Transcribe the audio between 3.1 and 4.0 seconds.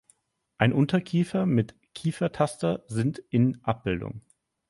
in Abb.